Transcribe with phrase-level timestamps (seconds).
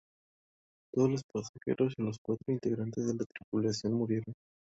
[0.91, 4.33] Todos los pasajeros y los cuatro integrantes de la tripulación murieron.